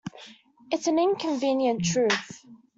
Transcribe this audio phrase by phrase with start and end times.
[0.71, 2.43] It's an inconvenient truth.